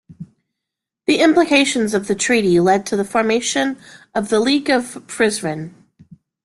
The 1.05 1.19
implications 1.19 1.93
of 1.93 2.07
the 2.07 2.15
treaty 2.15 2.59
led 2.59 2.87
to 2.87 2.95
the 2.97 3.05
formation 3.05 3.77
of 4.15 4.29
the 4.29 4.39
League 4.39 4.67
of 4.71 4.95
Prizren. 5.05 5.75